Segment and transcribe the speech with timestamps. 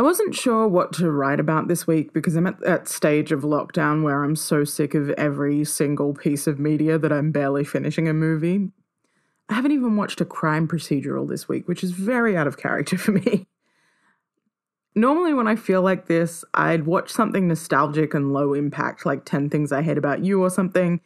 [0.00, 3.42] I wasn't sure what to write about this week because I'm at that stage of
[3.42, 8.08] lockdown where I'm so sick of every single piece of media that I'm barely finishing
[8.08, 8.70] a movie.
[9.50, 12.96] I haven't even watched a crime procedural this week, which is very out of character
[12.96, 13.46] for me.
[14.94, 19.50] Normally, when I feel like this, I'd watch something nostalgic and low impact, like 10
[19.50, 21.02] Things I Hate About You or something.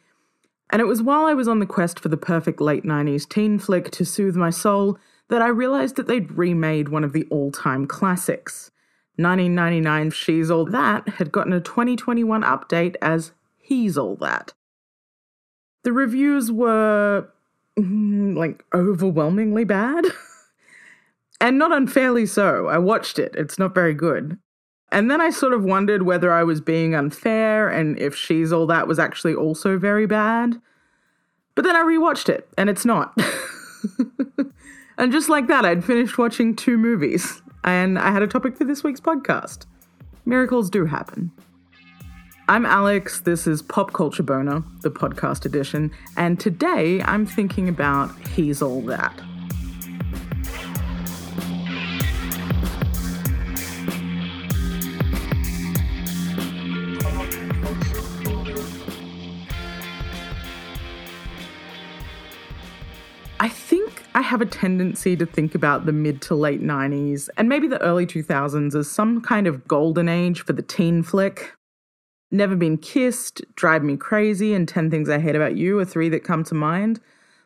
[0.69, 3.59] And it was while I was on the quest for the perfect late 90s teen
[3.59, 7.51] flick to soothe my soul that I realized that they'd remade one of the all
[7.51, 8.71] time classics.
[9.17, 14.53] 1999 She's All That had gotten a 2021 update as He's All That.
[15.83, 17.27] The reviews were
[17.79, 20.05] mm, like overwhelmingly bad.
[21.41, 22.67] and not unfairly so.
[22.67, 24.37] I watched it, it's not very good.
[24.91, 28.67] And then I sort of wondered whether I was being unfair and if She's All
[28.67, 30.61] That was actually also very bad.
[31.55, 33.17] But then I rewatched it, and it's not.
[34.97, 38.63] and just like that, I'd finished watching two movies and I had a topic for
[38.63, 39.65] this week's podcast.
[40.23, 41.31] Miracles do happen.
[42.47, 48.15] I'm Alex, this is Pop Culture Boner, the podcast edition, and today I'm thinking about
[48.27, 49.19] He's All That.
[64.25, 68.05] Have a tendency to think about the mid to late 90s and maybe the early
[68.05, 71.53] 2000s as some kind of golden age for the teen flick.
[72.31, 76.09] Never Been Kissed, Drive Me Crazy, and 10 Things I Hate About You are three
[76.09, 76.99] that come to mind.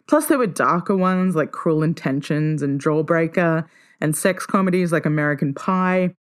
[0.07, 3.67] Plus, there were darker ones like Cruel Intentions and Jawbreaker,
[4.01, 6.15] and sex comedies like American Pie.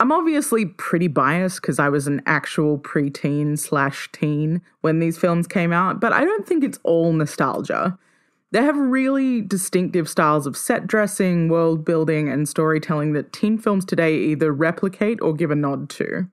[0.00, 5.46] I'm obviously pretty biased because I was an actual preteen slash teen when these films
[5.46, 7.96] came out, but I don't think it's all nostalgia.
[8.52, 13.86] They have really distinctive styles of set dressing, world building, and storytelling that teen films
[13.86, 16.28] today either replicate or give a nod to.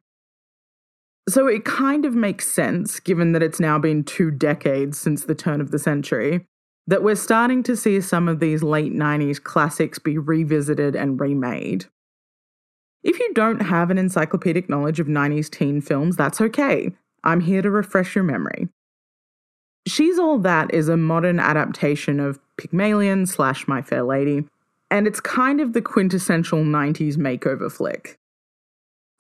[1.30, 5.36] So it kind of makes sense, given that it's now been two decades since the
[5.36, 6.46] turn of the century,
[6.88, 11.86] that we're starting to see some of these late 90s classics be revisited and remade.
[13.02, 16.92] If you don't have an encyclopedic knowledge of 90s teen films, that's okay.
[17.24, 18.68] I'm here to refresh your memory.
[19.90, 24.46] She's All That is a modern adaptation of Pygmalion slash My Fair Lady,
[24.92, 28.20] and it's kind of the quintessential 90s makeover flick.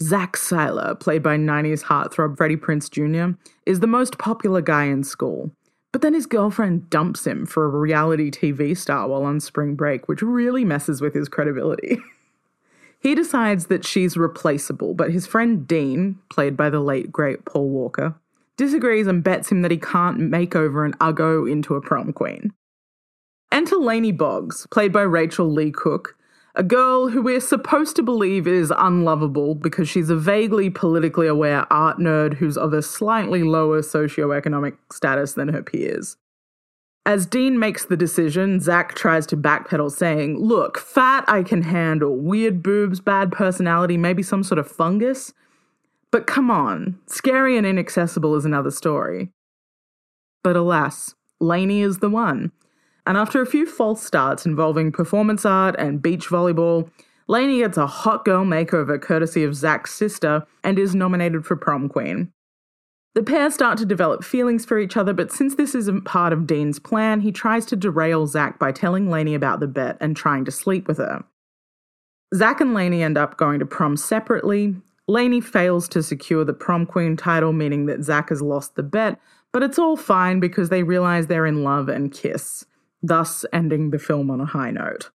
[0.01, 3.35] Zach Siler, played by 90s heartthrob Freddie Prinze Jr.,
[3.65, 5.51] is the most popular guy in school.
[5.91, 10.07] But then his girlfriend dumps him for a reality TV star while on spring break,
[10.07, 11.97] which really messes with his credibility.
[12.99, 17.69] he decides that she's replaceable, but his friend Dean, played by the late great Paul
[17.69, 18.13] Walker,
[18.59, 22.51] disagrees and bets him that he can't make over an Uggo into a prom queen.
[23.53, 26.17] Enter Laney Boggs, played by Rachael Leigh Cook,
[26.55, 31.71] a girl who we're supposed to believe is unlovable because she's a vaguely politically aware
[31.71, 36.17] art nerd who's of a slightly lower socioeconomic status than her peers.
[37.05, 42.17] As Dean makes the decision, Zach tries to backpedal, saying, Look, fat I can handle,
[42.17, 45.33] weird boobs, bad personality, maybe some sort of fungus.
[46.11, 49.29] But come on, scary and inaccessible is another story.
[50.43, 52.51] But alas, Laney is the one.
[53.05, 56.89] And after a few false starts involving performance art and beach volleyball,
[57.27, 61.89] Laney gets a hot girl makeover courtesy of Zach's sister and is nominated for prom
[61.89, 62.31] queen.
[63.15, 66.47] The pair start to develop feelings for each other, but since this isn't part of
[66.47, 70.45] Dean's plan, he tries to derail Zach by telling Laney about the bet and trying
[70.45, 71.23] to sleep with her.
[72.35, 74.75] Zach and Laney end up going to prom separately,
[75.09, 79.19] Laney fails to secure the prom queen title, meaning that Zach has lost the bet,
[79.51, 82.63] but it's all fine because they realize they're in love and kiss,
[83.01, 85.09] thus ending the film on a high note.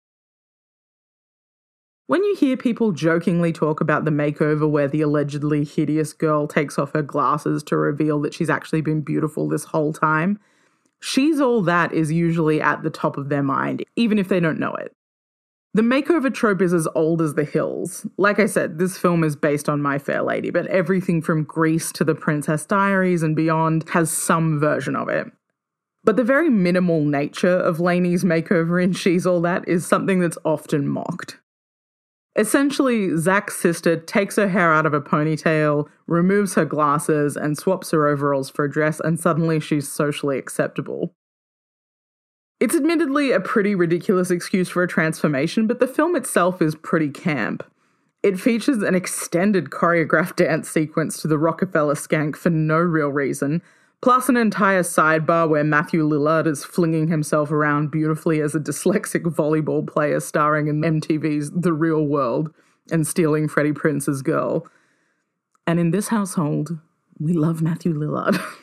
[2.06, 6.78] When you hear people jokingly talk about the makeover where the allegedly hideous girl takes
[6.78, 10.40] off her glasses to reveal that she's actually been beautiful this whole time,
[11.00, 14.58] she's all that is usually at the top of their mind, even if they don't
[14.58, 14.96] know it.
[15.74, 18.06] The makeover trope is as old as the hills.
[18.18, 21.90] Like I said, this film is based on My Fair Lady, but everything from Grease
[21.92, 25.32] to The Princess Diaries and beyond has some version of it.
[26.04, 30.38] But the very minimal nature of Laney's makeover in She's All That is something that's
[30.44, 31.38] often mocked.
[32.36, 37.92] Essentially, Zach's sister takes her hair out of a ponytail, removes her glasses, and swaps
[37.92, 41.14] her overalls for a dress, and suddenly she's socially acceptable.
[42.62, 47.08] It's admittedly a pretty ridiculous excuse for a transformation, but the film itself is pretty
[47.08, 47.68] camp.
[48.22, 53.62] It features an extended choreographed dance sequence to the Rockafeller Skank for no real reason,
[54.00, 59.24] plus an entire sidebar where Matthew Lillard is flinging himself around beautifully as a dyslexic
[59.24, 62.54] volleyball player starring in MTV's The Real World,
[62.92, 64.68] and stealing Freddie Prinze's girl.
[65.66, 66.78] And in this household,
[67.18, 68.40] we love Matthew Lillard.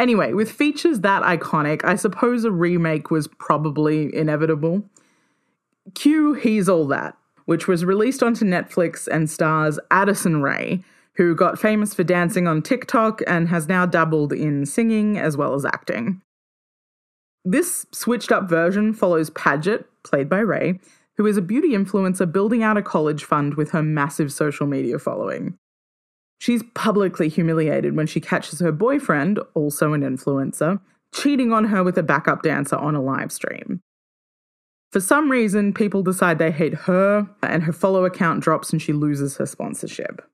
[0.00, 4.82] anyway, with features that iconic, I suppose a remake was probably inevitable.
[5.94, 10.82] Cue He's All That, which was released onto Netflix and stars Addison Rae,
[11.14, 15.54] who got famous for dancing on TikTok and has now dabbled in singing as well
[15.54, 16.22] as acting.
[17.44, 20.80] This switched up version follows Padgett, played by Rae,
[21.16, 24.98] who is a beauty influencer building out a college fund with her massive social media
[24.98, 25.56] following.
[26.40, 30.80] She's publicly humiliated when she catches her boyfriend, also an influencer,
[31.14, 33.82] cheating on her with a backup dancer on a live stream.
[34.90, 38.94] For some reason, people decide they hate her, and her follow account drops and she
[38.94, 40.26] loses her sponsorship.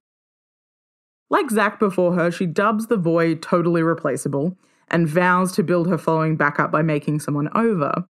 [1.28, 4.56] Like Zach before her, she dubs the void totally replaceable
[4.88, 8.06] and vows to build her following back up by making someone over.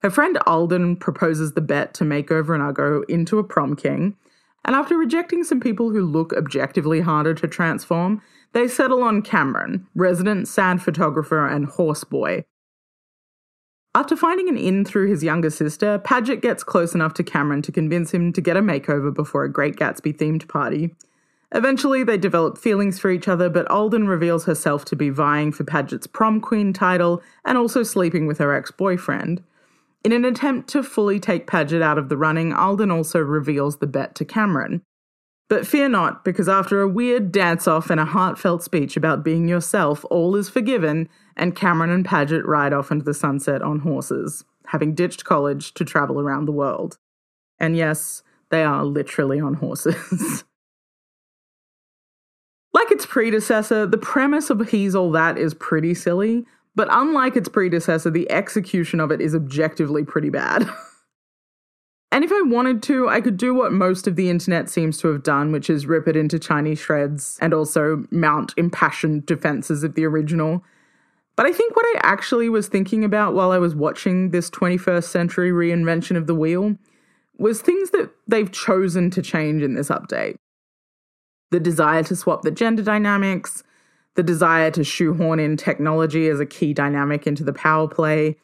[0.00, 4.16] Her friend Alden proposes the bet to make over an Uggo into a prom king,
[4.66, 8.20] and after rejecting some people who look objectively harder to transform,
[8.52, 12.44] they settle on Cameron, resident sad photographer and horseboy.
[13.94, 17.72] After finding an in through his younger sister, Padgett gets close enough to Cameron to
[17.72, 20.94] convince him to get a makeover before a Great Gatsby themed party.
[21.52, 25.64] Eventually, they develop feelings for each other, but Alden reveals herself to be vying for
[25.64, 29.42] Padgett's prom queen title and also sleeping with her ex boyfriend.
[30.06, 33.88] In an attempt to fully take Padgett out of the running, Alden also reveals the
[33.88, 34.82] bet to Cameron.
[35.48, 39.48] But fear not, because after a weird dance off and a heartfelt speech about being
[39.48, 44.44] yourself, all is forgiven, and Cameron and Padgett ride off into the sunset on horses,
[44.66, 46.98] having ditched college to travel around the world.
[47.58, 50.44] And yes, they are literally on horses.
[52.76, 56.44] Like its predecessor, the premise of He's All That is pretty silly,
[56.76, 60.68] but unlike its predecessor, the execution of it is objectively pretty bad.
[62.12, 65.08] and if I wanted to, I could do what most of the internet seems to
[65.08, 69.94] have done, which is rip it into Chinese shreds and also mount impassioned defenses of
[69.94, 70.62] the original.
[71.34, 75.04] But I think what I actually was thinking about while I was watching this 21st
[75.04, 76.76] century reinvention of the wheel
[77.38, 80.36] was things that they've chosen to change in this update
[81.52, 83.62] the desire to swap the gender dynamics,
[84.16, 88.36] the desire to shoehorn in technology as a key dynamic into the power play,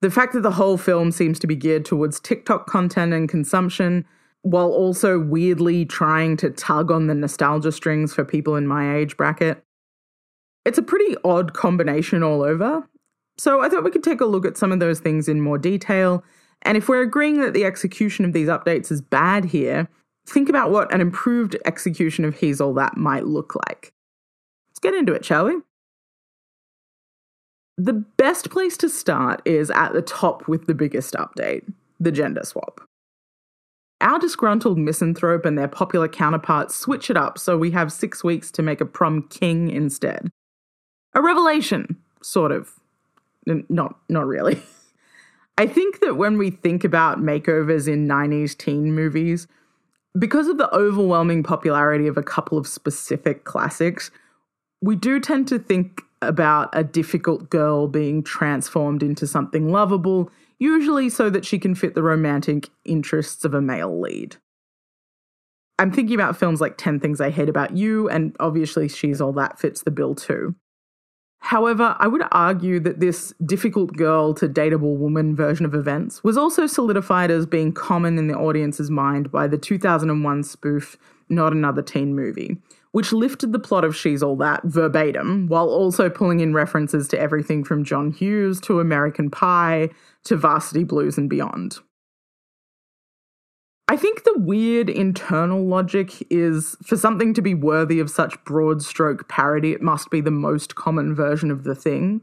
[0.00, 4.04] the fact that the whole film seems to be geared towards TikTok content and consumption,
[4.42, 9.16] while also weirdly trying to tug on the nostalgia strings for people in my age
[9.16, 9.62] bracket.
[10.64, 12.88] It's a pretty odd combination all over.
[13.38, 15.58] So I thought we could take a look at some of those things in more
[15.58, 16.24] detail.
[16.62, 19.88] And if we're agreeing that the execution of these updates is bad here,
[20.26, 23.92] think about what an improved execution of He's All That might look like.
[24.82, 25.58] Get into it, shall we?
[27.78, 32.42] The best place to start is at the top with the biggest update the gender
[32.44, 32.80] swap.
[34.00, 38.50] Our disgruntled misanthrope and their popular counterparts switch it up so we have six weeks
[38.52, 40.28] to make a prom king instead.
[41.14, 42.72] A revelation, sort of.
[43.46, 44.60] Not, not really.
[45.58, 49.46] I think that when we think about makeovers in 90s teen movies,
[50.18, 54.10] because of the overwhelming popularity of a couple of specific classics,
[54.82, 61.08] we do tend to think about a difficult girl being transformed into something lovable, usually
[61.08, 64.36] so that she can fit the romantic interests of a male lead.
[65.78, 69.32] I'm thinking about films like 10 Things I Hate About You, and obviously She's All
[69.32, 70.54] That fits the bill too.
[71.40, 76.36] However, I would argue that this difficult girl to dateable woman version of events was
[76.36, 80.96] also solidified as being common in the audience's mind by the 2001 spoof
[81.28, 82.58] Not Another Teen Movie,
[82.92, 87.18] which lifted the plot of She's All That verbatim while also pulling in references to
[87.18, 89.88] everything from John Hughes to American Pie
[90.24, 91.78] to Varsity Blues and beyond.
[93.88, 98.82] I think the weird internal logic is for something to be worthy of such broad
[98.82, 102.22] stroke parody, it must be the most common version of the thing.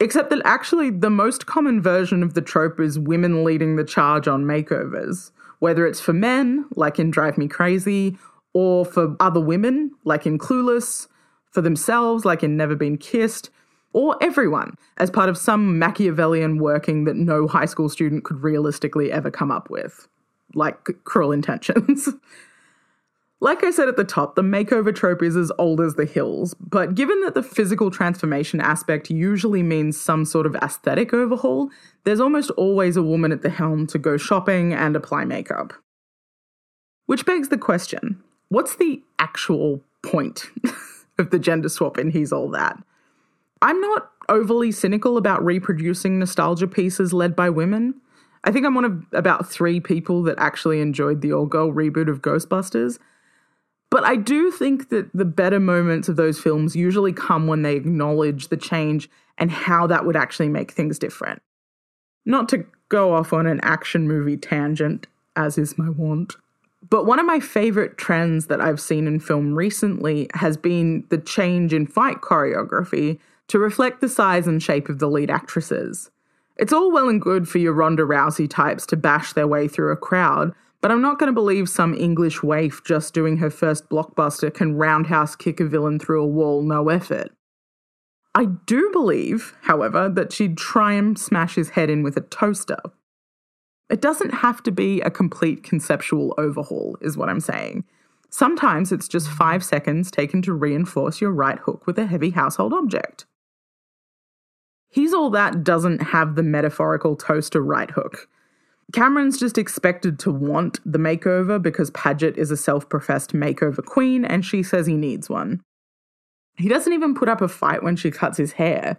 [0.00, 4.28] Except that actually, the most common version of the trope is women leading the charge
[4.28, 8.18] on makeovers, whether it's for men, like in Drive Me Crazy,
[8.56, 11.08] or for other women, like in Clueless,
[11.50, 13.50] for themselves, like in Never Been Kissed,
[13.92, 19.12] or everyone, as part of some Machiavellian working that no high school student could realistically
[19.12, 20.08] ever come up with
[20.54, 22.08] like cruel intentions.
[23.40, 26.54] like I said at the top, the makeover trope is as old as the hills,
[26.58, 31.68] but given that the physical transformation aspect usually means some sort of aesthetic overhaul,
[32.04, 35.74] there's almost always a woman at the helm to go shopping and apply makeup.
[37.04, 40.46] Which begs the question what's the actual point
[41.18, 42.82] of the gender swap in He's All That?
[43.62, 47.94] I'm not overly cynical about reproducing nostalgia pieces led by women.
[48.44, 52.08] I think I'm one of about three people that actually enjoyed the all girl reboot
[52.08, 52.98] of Ghostbusters.
[53.90, 57.76] But I do think that the better moments of those films usually come when they
[57.76, 61.40] acknowledge the change and how that would actually make things different.
[62.24, 66.36] Not to go off on an action movie tangent, as is my wont,
[66.88, 71.18] but one of my favorite trends that I've seen in film recently has been the
[71.18, 76.10] change in fight choreography to reflect the size and shape of the lead actresses.
[76.56, 79.92] It's all well and good for your Ronda Rousey types to bash their way through
[79.92, 83.88] a crowd, but I'm not going to believe some English waif just doing her first
[83.88, 87.32] blockbuster can roundhouse kick a villain through a wall no effort.
[88.34, 92.78] I do believe, however, that she'd try and smash his head in with a toaster.
[93.88, 97.84] It doesn't have to be a complete conceptual overhaul, is what I'm saying.
[98.30, 102.72] Sometimes it's just five seconds taken to reinforce your right hook with a heavy household
[102.72, 103.24] object.
[104.88, 108.28] He's All That doesn't have the metaphorical toaster right hook.
[108.92, 114.24] Cameron's just expected to want the makeover because Padgett is a self professed makeover queen
[114.24, 115.60] and she says he needs one.
[116.56, 118.96] He doesn't even put up a fight when she cuts his hair,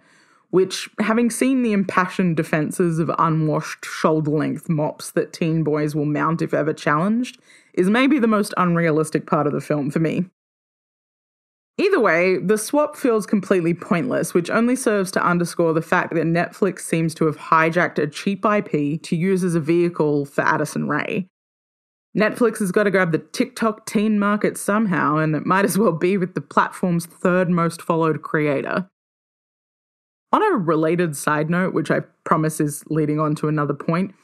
[0.50, 6.06] which, having seen the impassioned defences of unwashed shoulder length mops that teen boys will
[6.06, 7.38] mount if ever challenged,
[7.74, 10.24] is maybe the most unrealistic part of the film for me.
[11.80, 16.26] Either way, the swap feels completely pointless, which only serves to underscore the fact that
[16.26, 20.88] Netflix seems to have hijacked a cheap IP to use as a vehicle for Addison
[20.88, 21.28] Rae.
[22.16, 25.92] Netflix has got to grab the TikTok teen market somehow, and it might as well
[25.92, 28.88] be with the platform's third most followed creator.
[30.32, 34.14] On a related side note, which I promise is leading on to another point,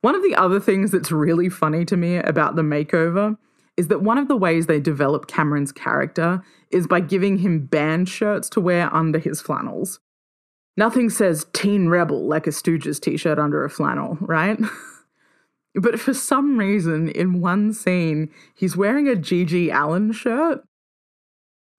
[0.00, 3.36] one of the other things that's really funny to me about the makeover
[3.76, 8.08] is that one of the ways they develop Cameron's character is by giving him band
[8.08, 10.00] shirts to wear under his flannels.
[10.76, 14.58] Nothing says teen rebel like a Stooges t shirt under a flannel, right?
[15.74, 20.62] but for some reason, in one scene, he's wearing a GG Allin shirt.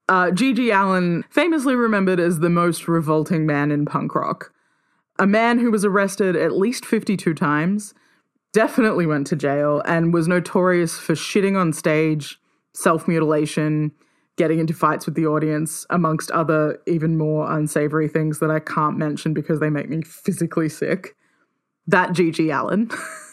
[0.09, 4.51] Uh, GG Allin, famously remembered as the most revolting man in punk rock.
[5.19, 7.93] A man who was arrested at least 52 times,
[8.51, 12.41] definitely went to jail and was notorious for shitting on stage,
[12.73, 13.91] self mutilation,
[14.35, 18.97] getting into fights with the audience, amongst other even more unsavory things that I can't
[18.97, 21.15] mention because they make me physically sick.
[21.85, 22.89] That GG Allin.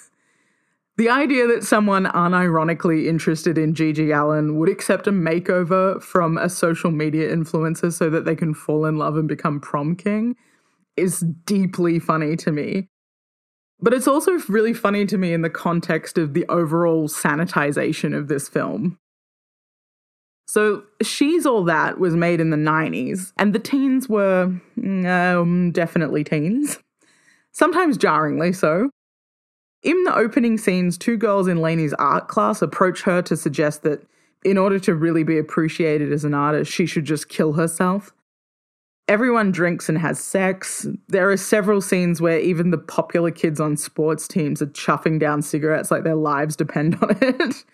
[0.96, 6.48] the idea that someone unironically interested in GG Allin would accept a makeover from a
[6.48, 10.36] social media influencer so that they can fall in love and become prom king
[10.96, 12.88] is deeply funny to me.
[13.78, 18.28] But it's also really funny to me in the context of the overall sanitization of
[18.28, 18.98] this film.
[20.48, 26.24] So, She's All That was made in the 90s, and the teens were um, definitely
[26.24, 26.78] teens.
[27.52, 28.90] Sometimes jarringly so.
[29.86, 34.04] In the opening scenes, two girls in Laney's art class approach her to suggest that
[34.44, 38.12] in order to really be appreciated as an artist, she should just kill herself.
[39.06, 40.88] Everyone drinks and has sex.
[41.06, 45.40] There are several scenes where even the popular kids on sports teams are chuffing down
[45.40, 47.64] cigarettes like their lives depend on it.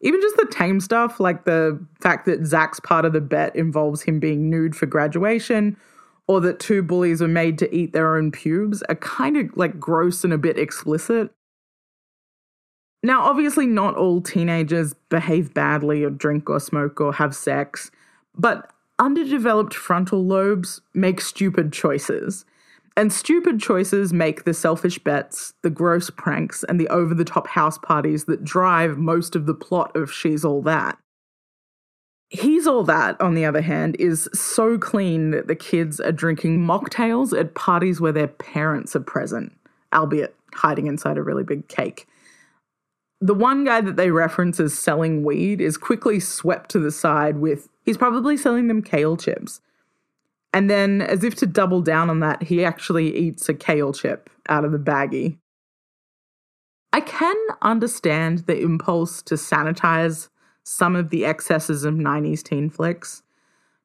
[0.00, 4.02] even just the tame stuff, like the fact that Zach's part of the bet involves
[4.02, 5.76] him being nude for graduation,
[6.26, 9.78] or that two bullies are made to eat their own pubes, are kind of like
[9.78, 11.30] gross and a bit explicit.
[13.02, 17.90] Now, obviously, not all teenagers behave badly or drink or smoke or have sex,
[18.34, 22.46] but underdeveloped frontal lobes make stupid choices.
[22.96, 27.48] And stupid choices make the selfish bets, the gross pranks, and the over the top
[27.48, 30.96] house parties that drive most of the plot of She's All That.
[32.34, 36.58] He's All That, on the other hand, is so clean that the kids are drinking
[36.66, 39.56] mocktails at parties where their parents are present,
[39.92, 42.08] albeit hiding inside a really big cake.
[43.20, 47.38] The one guy that they reference as selling weed is quickly swept to the side
[47.38, 49.60] with He's probably selling them kale chips.
[50.52, 54.28] And then, as if to double down on that, he actually eats a kale chip
[54.48, 55.38] out of the baggie.
[56.92, 60.30] I can understand the impulse to sanitize
[60.64, 63.22] some of the excesses of 90s teen flicks.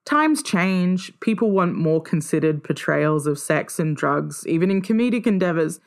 [0.05, 5.79] Times change, people want more considered portrayals of sex and drugs, even in comedic endeavors.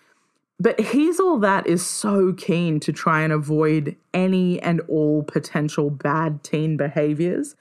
[0.60, 5.90] But he's all that is so keen to try and avoid any and all potential
[5.90, 7.56] bad teen behaviors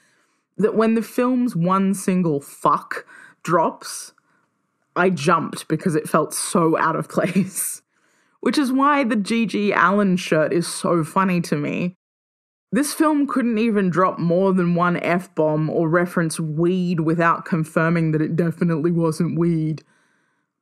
[0.57, 3.07] that when the film's one single fuck
[3.41, 4.13] drops,
[4.95, 7.81] I jumped because it felt so out of place.
[8.41, 11.95] Which is why the GG Allin shirt is so funny to me.
[12.73, 18.11] This film couldn't even drop more than one F bomb or reference weed without confirming
[18.11, 19.83] that it definitely wasn't weed.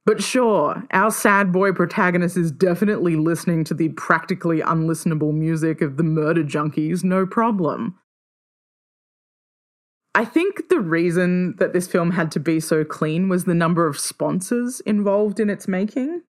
[0.08, 5.98] But sure, our sad boy protagonist is definitely listening to the practically unlistenable music of
[5.98, 8.00] the murder junkies, no problem.
[10.16, 13.86] I think the reason that this film had to be so clean was the number
[13.86, 16.24] of sponsors involved in its making.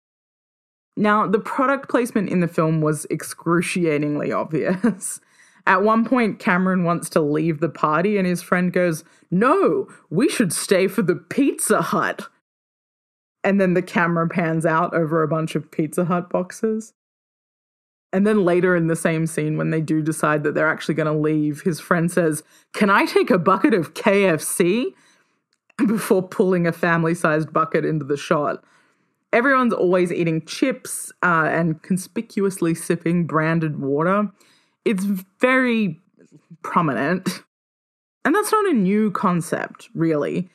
[0.98, 5.22] Now, the product placement in the film was excruciatingly obvious.
[5.68, 10.30] At one point, Cameron wants to leave the party, and his friend goes, No, we
[10.30, 12.28] should stay for the Pizza Hut.
[13.44, 16.94] And then the camera pans out over a bunch of Pizza Hut boxes.
[18.12, 21.14] And then later in the same scene, when they do decide that they're actually going
[21.14, 24.94] to leave, his friend says, Can I take a bucket of KFC?
[25.78, 28.64] Before pulling a family sized bucket into the shot.
[29.32, 34.30] Everyone's always eating chips uh, and conspicuously sipping branded water.
[34.90, 35.06] It's
[35.40, 36.02] very
[36.64, 37.44] prominent.
[38.26, 40.50] And that's not a new concept, really.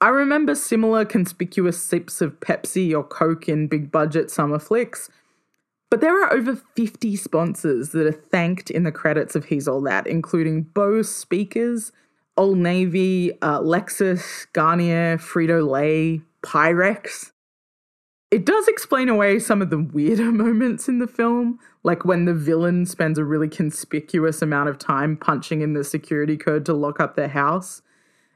[0.00, 5.10] I remember similar conspicuous sips of Pepsi or Coke in big budget summer flicks,
[5.90, 9.80] but there are over 50 sponsors that are thanked in the credits of He's All
[9.80, 11.90] That, including Bose speakers,
[12.36, 17.32] Old Navy, uh, Lexus, Garnier, Frito Lay, Pyrex.
[18.34, 22.34] It does explain away some of the weirder moments in the film, like when the
[22.34, 26.98] villain spends a really conspicuous amount of time punching in the security code to lock
[26.98, 27.80] up their house.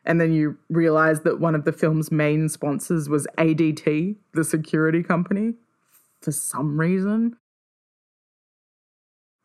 [0.05, 5.03] And then you realize that one of the film's main sponsors was ADT, the security
[5.03, 5.55] company,
[6.23, 7.37] for some reason.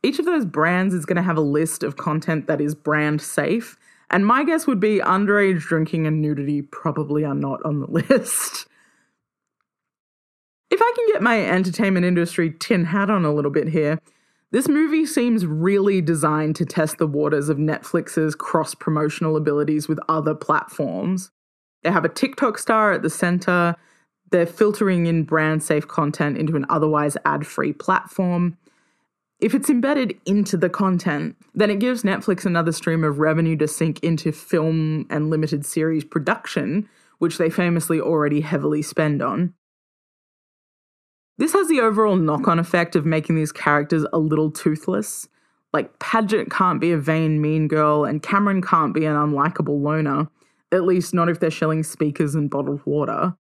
[0.03, 3.23] Each of those brands is going to have a list of content that is brand
[3.23, 3.75] safe.
[4.11, 7.87] And my guess would be underage drinking and nudity probably are not on the
[8.19, 8.67] list.
[10.73, 13.99] If I can get my entertainment industry tin hat on a little bit here,
[14.49, 19.99] this movie seems really designed to test the waters of Netflix's cross promotional abilities with
[20.09, 21.29] other platforms.
[21.83, 23.75] They have a TikTok star at the center,
[24.31, 28.57] they're filtering in brand safe content into an otherwise ad free platform.
[29.39, 33.67] If it's embedded into the content, then it gives Netflix another stream of revenue to
[33.67, 39.53] sink into film and limited series production, which they famously already heavily spend on.
[41.37, 45.27] This has the overall knock on effect of making these characters a little toothless.
[45.73, 50.27] Like, Padgett can't be a vain, mean girl, and Cameron can't be an unlikable loner,
[50.71, 53.35] at least not if they're shelling speakers and bottled water.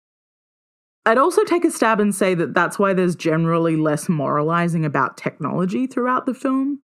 [1.06, 5.18] I'd also take a stab and say that that's why there's generally less moralizing about
[5.18, 6.82] technology throughout the film.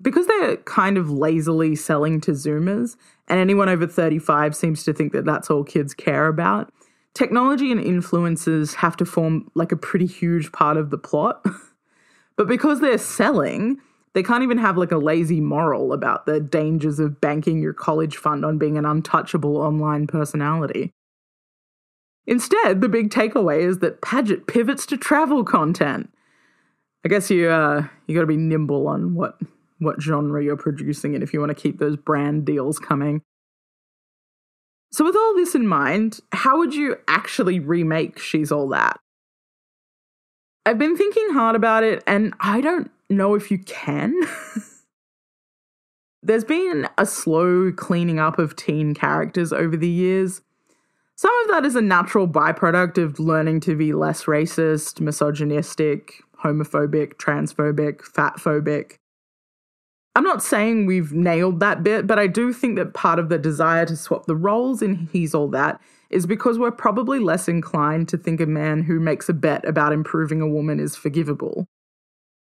[0.00, 5.12] Because they're kind of lazily selling to Zoomers, and anyone over 35 seems to think
[5.12, 6.72] that that's all kids care about,
[7.14, 11.44] technology and influences have to form like a pretty huge part of the plot.
[12.36, 13.78] but because they're selling,
[14.14, 18.16] they can't even have like a lazy moral about the dangers of banking your college
[18.16, 20.92] fund on being an untouchable online personality.
[22.26, 26.12] Instead, the big takeaway is that Padgett pivots to travel content.
[27.04, 29.38] I guess you uh, you got to be nimble on what
[29.78, 33.22] what genre you're producing and if you want to keep those brand deals coming.
[34.92, 38.98] So, with all this in mind, how would you actually remake She's All That?
[40.66, 44.14] I've been thinking hard about it, and I don't know if you can.
[46.22, 50.42] There's been a slow cleaning up of teen characters over the years.
[51.16, 57.14] Some of that is a natural byproduct of learning to be less racist, misogynistic, homophobic,
[57.14, 58.96] transphobic, fatphobic.
[60.16, 63.38] I'm not saying we've nailed that bit, but I do think that part of the
[63.38, 68.08] desire to swap the roles in He's All That is because we're probably less inclined
[68.08, 71.66] to think a man who makes a bet about improving a woman is forgivable.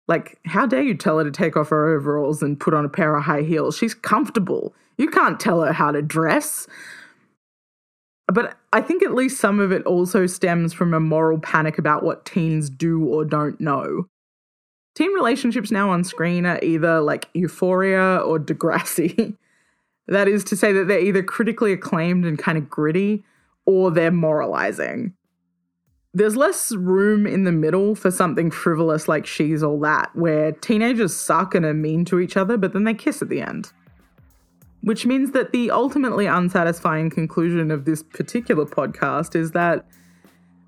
[0.07, 2.89] Like, how dare you tell her to take off her overalls and put on a
[2.89, 3.77] pair of high heels?
[3.77, 4.75] She's comfortable.
[4.97, 6.67] You can't tell her how to dress.
[8.27, 12.03] But I think at least some of it also stems from a moral panic about
[12.03, 14.07] what teens do or don't know.
[14.95, 19.36] Teen relationships now on screen are either like Euphoria or Degrassi.
[20.08, 23.23] that is to say that they're either critically acclaimed and kind of gritty
[23.65, 25.13] or they're moralizing.
[26.13, 31.13] There's less room in the middle for something frivolous like She's All That, where teenagers
[31.13, 33.73] suck and are mean to each other, but then they kiss at the end.
[34.79, 39.86] Which means that the ultimately unsatisfying conclusion of this particular podcast is that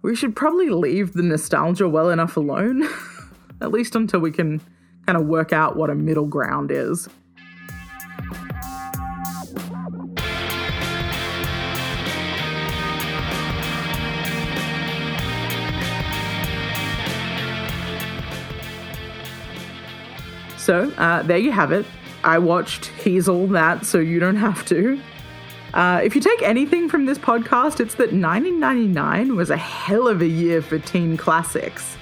[0.02, 2.86] we should probably leave the nostalgia well enough alone.
[3.62, 4.62] at least until we can
[5.06, 7.08] kind of work out what a middle ground is.
[20.58, 21.86] So uh, there you have it.
[22.26, 25.00] I watched He's All That, so you don't have to.
[25.74, 30.22] Uh, if you take anything from this podcast, it's that 1999 was a hell of
[30.22, 31.96] a year for teen classics.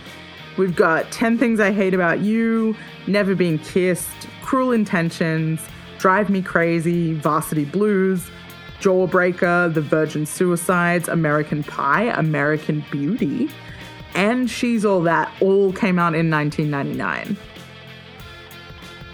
[0.58, 2.76] We've got 10 Things I Hate About You,
[3.08, 5.60] Never Been Kissed, Cruel Intentions,
[5.98, 8.30] Drive Me Crazy, Varsity Blues,
[8.80, 13.50] Jawbreaker, The Virgin Suicides, American Pie, American Beauty,
[14.14, 17.38] and She's All That all came out in 1999.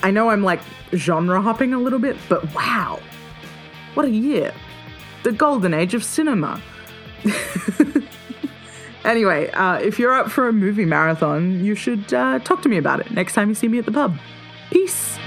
[0.03, 0.61] I know I'm like
[0.93, 2.99] genre hopping a little bit, but wow,
[3.95, 4.53] what a year!
[5.23, 6.61] The golden age of cinema.
[9.03, 12.77] anyway, uh, if you're up for a movie marathon, you should uh, talk to me
[12.77, 14.17] about it next time you see me at the pub.
[14.69, 15.17] Peace.